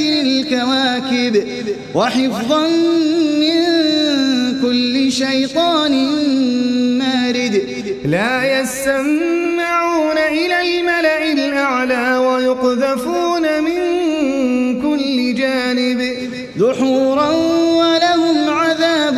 الكواكب 0.00 1.44
وحفظا 1.94 2.68
من 3.40 3.60
كل 4.62 5.12
شيطان 5.12 5.92
مارد. 6.98 7.62
لا 8.04 8.60
يسمعون 8.60 10.18
إلى 10.18 10.60
الملأ 10.60 11.32
الأعلى 11.32 12.16
ويقذفون 12.16 13.62
من 13.62 13.80
كل 14.82 15.34
جانب 15.34 16.00
دحورا 16.56 17.28
ولهم 17.80 18.48
عذاب 18.48 19.16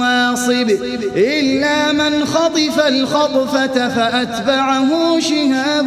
واصب. 0.00 0.70
إلا 1.16 1.92
من 1.92 2.24
خطف 2.24 2.86
الخطفة 2.86 3.88
فأتبعه 3.88 5.20
شهاب 5.20 5.86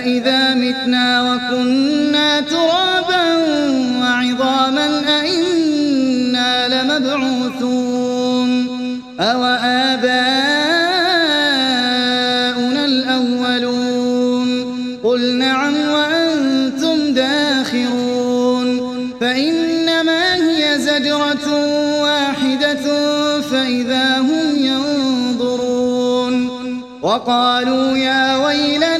أإذا 0.00 0.54
متنا 0.54 1.22
وكنا 1.22 2.40
ترابا 2.40 3.36
وعظاما 4.00 5.02
أئنا 5.20 6.68
لمبعوثون 6.68 8.50
أو 9.20 9.44
آباؤنا 9.44 10.04
الأولون 12.84 14.48
قل 15.04 15.36
نعم 15.36 15.74
وأنتم 15.74 17.14
داخرون 17.14 18.80
فإنما 19.20 20.34
هي 20.34 20.78
زجرة 20.78 21.46
واحدة 22.02 22.86
فإذا 23.40 24.18
هم 24.18 24.56
ينظرون 24.56 25.90
وقالوا 27.02 27.96
يا 27.96 28.36
ويلنا 28.36 28.99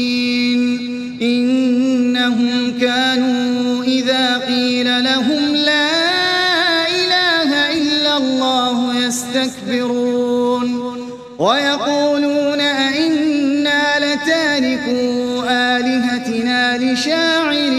لشاعر 16.91 17.71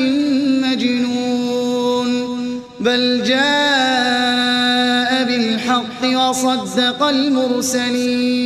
مجنون 0.63 2.11
بل 2.81 3.23
جاء 3.25 5.11
بالحق 5.25 6.03
وصدق 6.05 7.03
المرسلين. 7.03 8.42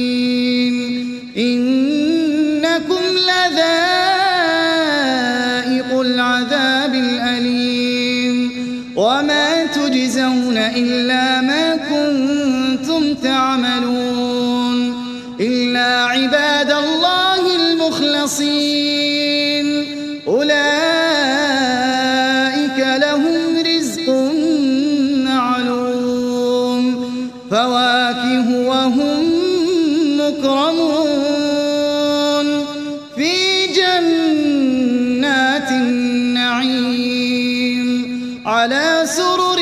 على 38.46 39.02
سرر 39.06 39.60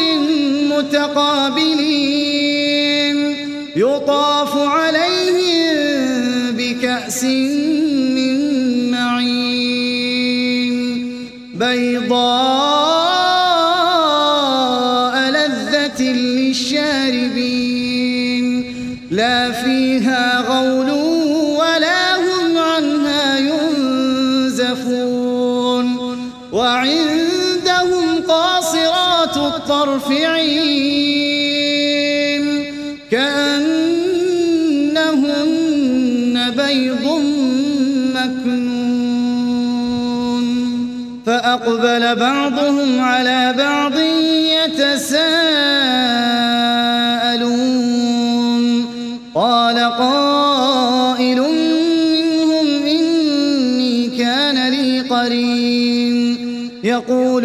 متقابلين 0.77 2.05
يطاف 3.77 4.57
عليهم 4.57 5.77
بكأس 6.57 7.25
عين 30.59 32.45
كأنهن 33.11 33.95
بيض 36.57 37.05
مكنون. 38.15 38.85
فأقبل 41.27 42.15
بعضهم 42.17 43.01
على 43.01 43.55
بعض 43.59 43.93
يتساءلون. 44.65 45.45
قال 49.35 49.79
قائل 49.79 51.41
منهم 51.41 52.67
إني 52.87 54.09
كان 54.19 54.69
لي 54.71 55.01
قرين. 55.01 56.15
يقول 56.85 57.45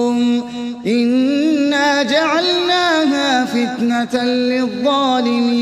إنا 0.85 2.03
جعلناها 2.03 3.45
فتنة 3.45 4.23
للظالمين. 4.23 5.61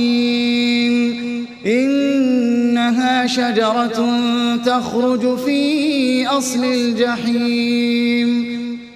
إنها 1.66 3.28
شجرة 3.28 4.20
تخرج 4.66 5.38
في 5.38 6.28
أصل 6.28 6.64
الجحيم. 6.64 8.50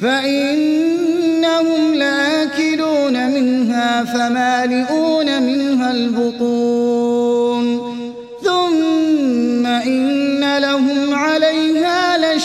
فإنهم 0.00 1.94
لآكلون 1.94 3.30
منها 3.30 4.04
فمالئون 4.04 5.42
منها 5.42 5.92
البطون. 5.92 6.75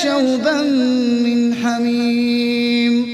لشوبا 0.01 0.61
من 1.23 1.55
حميم. 1.55 3.05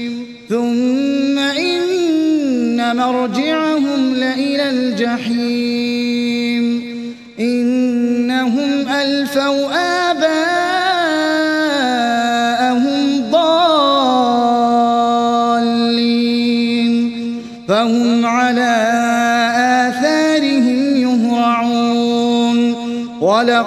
ثم 0.48 1.38
إن 1.38 2.96
مرجعهم 2.96 4.14
لإلى 4.14 4.70
الجحيم. 4.70 6.64
إنهم 7.40 8.88
ألفوا 8.88 9.66
آباءهم 10.10 10.57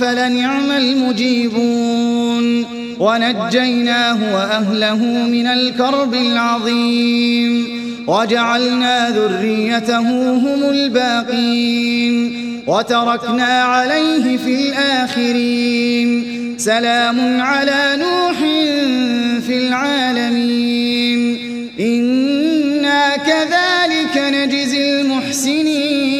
فلنعم 0.00 0.70
المجيبون. 0.70 2.66
ونجيناه 2.98 4.34
وأهله 4.34 4.96
من 5.28 5.46
الكرب 5.46 6.14
العظيم. 6.14 7.66
وجعلنا 8.06 9.10
ذريته 9.10 10.32
هم 10.32 10.70
الباقين. 10.70 12.46
وتركنا 12.66 13.62
عليه 13.62 14.36
في 14.36 14.54
الآخرين. 14.54 16.24
سلام 16.58 17.40
على 17.40 17.96
نوح 17.98 18.38
في 19.46 19.68
العالمين. 19.68 21.38
إنا 21.80 23.16
كذلك 23.16 24.34
نجزي 24.34 25.00
المحسنين. 25.00 26.15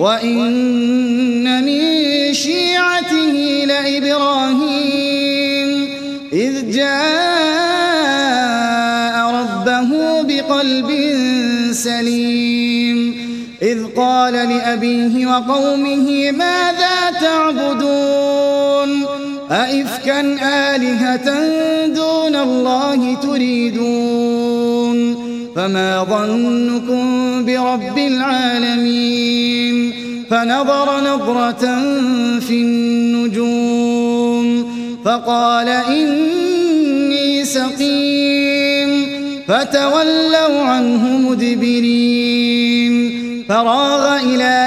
وإن 0.00 1.64
من 1.64 1.80
شيعته 2.34 3.64
لإبراهيم 3.66 4.90
إذ 6.32 6.70
جاء 6.70 6.90
ربه 9.30 10.22
بقلب 10.22 10.90
سليم 11.72 13.30
إذ 13.62 13.86
قال 13.96 14.32
لأبيه 14.32 15.26
وقومه 15.26 16.30
ماذا 16.30 17.10
تعبدون؟ 17.20 19.06
أئفكا 19.50 20.20
آلهة 20.74 21.59
الله 22.42 23.14
تريدون 23.14 24.70
فما 25.56 26.04
ظنكم 26.04 27.44
برب 27.44 27.98
العالمين 27.98 29.92
فنظر 30.30 31.00
نظرة 31.00 31.80
في 32.40 32.50
النجوم 32.62 34.00
فقال 35.04 35.68
إني 35.68 37.44
سقيم 37.44 39.06
فتولوا 39.48 40.62
عنه 40.62 41.18
مدبرين 41.18 42.94
فراغ 43.48 44.18
إلى 44.22 44.66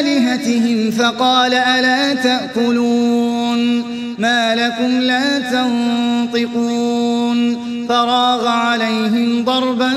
آلهتهم 0.00 0.90
فقال 0.90 1.54
ألا 1.54 2.14
تأكلون 2.14 3.97
ما 4.18 4.54
لكم 4.54 5.00
لا 5.00 5.38
تنطقون 5.38 6.88
فراغ 7.88 8.46
عليهم 8.46 9.44
ضربا 9.44 9.92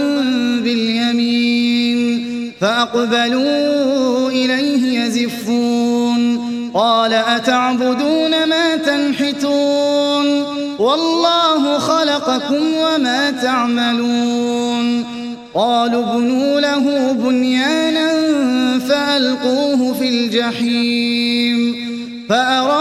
باليمين 0.63 2.31
فأقبلوا 2.61 4.29
إليه 4.29 4.99
يزفون 4.99 6.41
قال 6.73 7.13
أتعبدون 7.13 8.45
ما 8.49 8.75
تنحتون 8.75 10.43
والله 10.79 11.77
خلقكم 11.79 12.63
وما 12.77 13.31
تعملون 13.31 15.05
قالوا 15.53 16.13
ابنوا 16.13 16.59
له 16.59 17.11
بنيانا 17.11 18.11
فألقوه 18.79 19.93
في 19.93 20.09
الجحيم 20.09 21.91
فأرادوا 22.29 22.80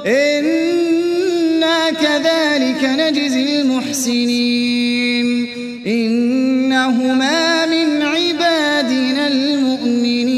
إنا 0.08 1.90
كذلك 1.92 2.84
نجزي 2.84 3.62
المحسنين. 3.62 5.48
إنهما 5.88 7.66
من 7.66 8.02
عبادنا 8.02 9.28
المؤمنين. 9.28 10.32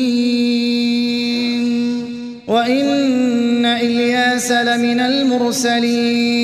وإن 2.47 3.65
إلياس 3.65 4.51
لمن 4.51 4.99
المرسلين. 4.99 6.43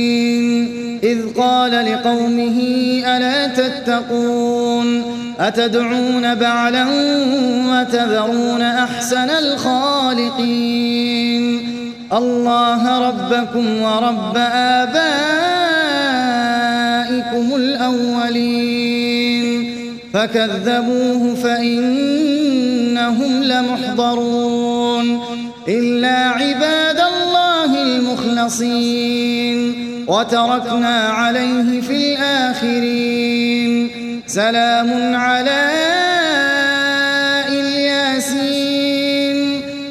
إذ 1.03 1.33
قال 1.37 1.71
لقومه 1.71 2.59
ألا 3.05 3.47
تتقون؟ 3.47 4.38
أتدعون 5.39 6.35
بعلا 6.35 6.85
وتذرون 7.71 8.61
أحسن 8.61 9.29
الخالقين؟ 9.29 10.63
الله 12.13 13.07
ربكم 13.07 13.81
ورب 13.81 14.37
آبائكم 14.53 15.05
الأولين. 17.55 19.09
فكذبوه 20.13 21.35
فإنهم 21.35 23.43
لمحضرون. 23.43 25.19
إلا 25.67 26.17
عباد 26.17 26.99
الله 26.99 27.81
المخلصين. 27.81 29.75
وتركنا 30.07 30.99
عليه 30.99 31.81
في 31.81 31.95
الآخرين. 31.95 33.18
سلام 34.29 35.15
على 35.15 35.69
إلياسين. 37.49 39.37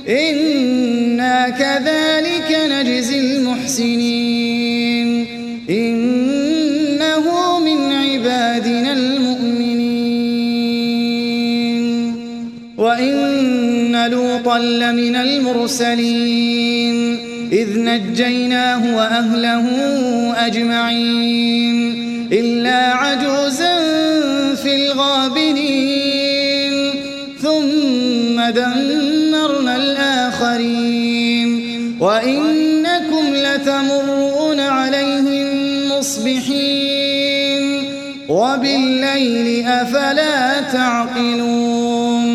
إنا 0.09 1.49
كذلك 1.49 2.59
نجزي 2.71 3.21
المحسنين. 3.21 5.26
إنه 5.71 7.59
من 7.59 7.92
عبادنا 7.92 8.92
المؤمنين. 8.92 9.78
وإن 12.78 14.11
لوطا 14.11 14.59
لمن 14.59 15.16
المرسلين. 15.16 17.18
إذ 17.52 17.78
نجيناه 17.78 18.97
وأهله 18.97 19.66
أجمعين. 20.47 21.58
لتمرون 33.59 34.61
عليهم 34.61 35.49
مصبحين 35.99 37.85
وبالليل 38.29 39.67
أفلا 39.67 40.61
تعقلون 40.61 42.29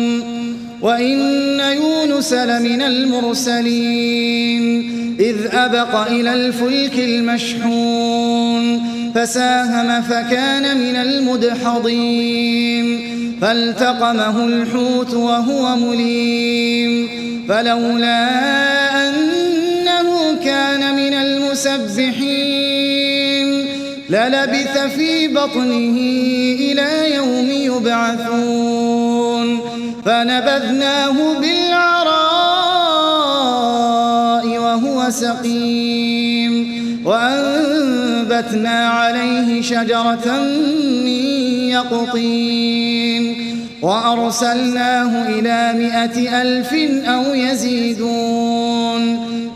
وإن 0.82 1.60
يونس 1.60 2.32
لمن 2.32 2.82
المرسلين 2.82 4.14
إذ 5.20 5.36
أبق 5.52 6.06
إلى 6.06 6.34
الفلك 6.34 6.98
المشحون 6.98 8.82
فساهم 9.14 10.02
فكان 10.02 10.78
من 10.78 10.96
المدحضين 10.96 12.34
فالتقمه 13.40 14.46
الحوت 14.46 15.14
وهو 15.14 15.76
مليم 15.76 17.08
فلولا 17.48 18.83
من 21.54 21.66
المسبحين. 21.66 23.48
للبث 24.10 24.78
في 24.96 25.28
بطنه 25.28 25.96
إلى 26.60 27.14
يوم 27.14 27.50
يبعثون. 27.50 29.60
فنبذناه 30.04 31.38
بالعراء 31.40 32.08
وهو 34.58 35.10
سقيم. 35.10 36.74
وأنبت 37.04 38.04
فأنبتنا 38.24 38.88
عليه 38.88 39.62
شجرة 39.62 40.26
من 41.04 41.24
يقطين. 41.70 43.24
وأرسلناه 43.82 45.28
إلى 45.28 45.72
مائة 45.78 46.42
ألف 46.42 46.72
أو 47.08 47.34
يزيدون. 47.34 49.02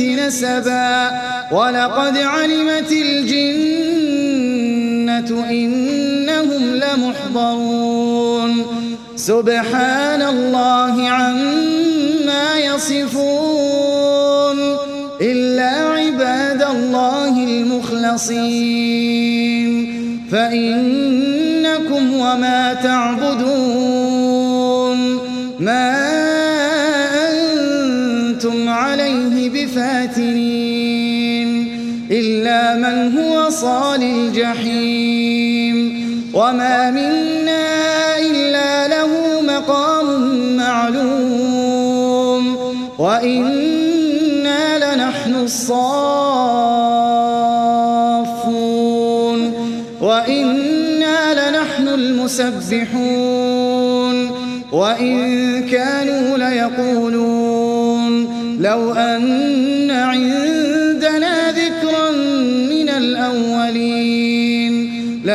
الجنة 0.00 0.26
نسبا. 0.26 1.10
ولقد 1.52 2.18
علمت 2.18 2.92
الجنة 2.92 3.70
إنهم 5.50 6.74
لمحضرون. 6.74 8.66
سبحان 9.16 10.22
الله 10.22 11.08
عما 11.08 12.58
يصفون. 12.74 14.58
إلا 15.20 15.70
عباد 15.70 16.62
الله 16.62 17.44
المخلصين. 17.44 18.76
فإنكم 20.32 20.95
من 33.46 33.52
هو 33.52 33.52
صال 33.52 34.02
الجحيم. 34.02 35.76
وما 36.34 36.90
منا 36.90 38.18
إلا 38.18 38.88
له 38.88 39.40
مقام 39.40 40.56
معلوم. 40.56 42.56
وإنا 42.98 44.94
لنحن 44.94 45.34
الصافون. 45.34 45.76
وإنا 50.00 51.50
لنحن 51.50 51.88
المسبحون. 51.88 53.36
وإن 54.72 55.16
كانوا 55.70 56.38
ليقولون. 56.38 58.26
لو 58.60 58.92
أن 58.92 59.45